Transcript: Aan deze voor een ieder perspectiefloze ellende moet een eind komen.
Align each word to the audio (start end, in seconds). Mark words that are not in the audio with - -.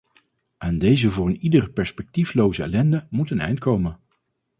Aan 0.57 0.77
deze 0.77 1.09
voor 1.09 1.27
een 1.27 1.37
ieder 1.37 1.69
perspectiefloze 1.69 2.63
ellende 2.63 3.07
moet 3.09 3.29
een 3.29 3.39
eind 3.39 3.59
komen. 3.59 3.99